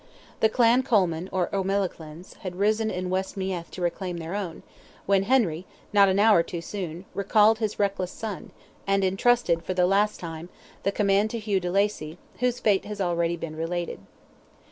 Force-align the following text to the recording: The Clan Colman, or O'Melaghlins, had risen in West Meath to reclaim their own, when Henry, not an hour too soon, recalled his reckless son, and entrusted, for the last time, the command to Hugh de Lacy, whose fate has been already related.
The 0.39 0.49
Clan 0.49 0.81
Colman, 0.81 1.29
or 1.31 1.47
O'Melaghlins, 1.55 2.37
had 2.37 2.55
risen 2.55 2.89
in 2.89 3.11
West 3.11 3.37
Meath 3.37 3.69
to 3.69 3.83
reclaim 3.83 4.17
their 4.17 4.33
own, 4.33 4.63
when 5.05 5.21
Henry, 5.21 5.67
not 5.93 6.09
an 6.09 6.17
hour 6.17 6.41
too 6.41 6.59
soon, 6.59 7.05
recalled 7.13 7.59
his 7.59 7.77
reckless 7.77 8.09
son, 8.09 8.49
and 8.87 9.03
entrusted, 9.03 9.61
for 9.61 9.75
the 9.75 9.85
last 9.85 10.19
time, 10.19 10.49
the 10.81 10.91
command 10.91 11.29
to 11.29 11.37
Hugh 11.37 11.59
de 11.59 11.69
Lacy, 11.69 12.17
whose 12.39 12.59
fate 12.59 12.85
has 12.85 12.97
been 12.97 13.05
already 13.05 13.37
related. 13.37 13.99